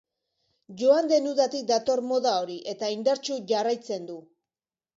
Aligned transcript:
Joan 0.79 1.09
den 1.11 1.27
udatik 1.31 1.67
dator 1.73 2.03
moda 2.13 2.33
hori 2.39 2.57
eta 2.73 2.91
indartsu 2.97 3.39
jarraitzen 3.53 4.11
du. 4.13 4.21